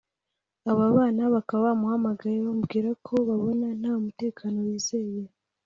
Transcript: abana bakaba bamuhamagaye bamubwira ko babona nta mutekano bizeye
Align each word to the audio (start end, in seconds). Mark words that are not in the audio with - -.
abana 0.71 1.21
bakaba 1.33 1.63
bamuhamagaye 1.67 2.37
bamubwira 2.45 2.89
ko 3.05 3.13
babona 3.29 3.67
nta 3.79 3.93
mutekano 4.03 4.59
bizeye 4.69 5.23